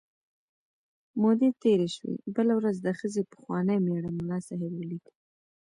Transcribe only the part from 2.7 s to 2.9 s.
د